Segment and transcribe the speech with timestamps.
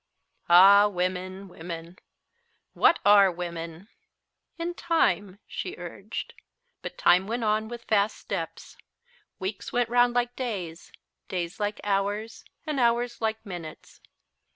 [0.49, 1.99] Ah, women, women!
[2.73, 3.87] What are women?
[4.57, 6.33] "In time," she urged.
[6.81, 8.77] But time went on with fast steps.
[9.37, 10.91] Weeks went 'round like days,
[11.27, 14.01] days like hours and hours like minutes.